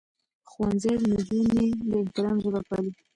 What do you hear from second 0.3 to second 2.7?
ښوونځی نجونې د احترام ژبه